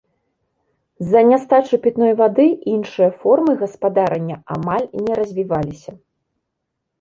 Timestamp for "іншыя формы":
2.73-3.51